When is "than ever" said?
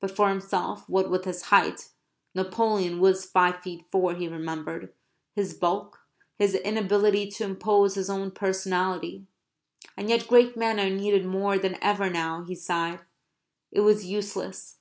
11.58-12.08